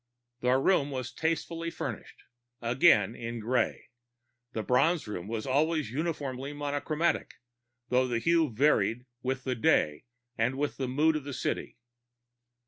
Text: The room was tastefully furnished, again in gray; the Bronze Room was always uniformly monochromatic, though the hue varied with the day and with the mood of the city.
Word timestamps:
The 0.39 0.57
room 0.57 0.89
was 0.89 1.13
tastefully 1.13 1.69
furnished, 1.69 2.23
again 2.59 3.13
in 3.13 3.39
gray; 3.39 3.89
the 4.51 4.63
Bronze 4.63 5.07
Room 5.07 5.27
was 5.27 5.45
always 5.45 5.91
uniformly 5.91 6.53
monochromatic, 6.53 7.35
though 7.89 8.07
the 8.07 8.17
hue 8.17 8.49
varied 8.51 9.05
with 9.21 9.43
the 9.43 9.53
day 9.53 10.05
and 10.39 10.57
with 10.57 10.77
the 10.77 10.87
mood 10.87 11.15
of 11.15 11.23
the 11.23 11.33
city. 11.35 11.77